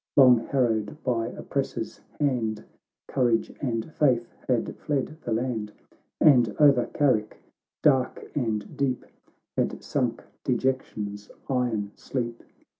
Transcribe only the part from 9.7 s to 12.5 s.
sunk dejection's iron sleep.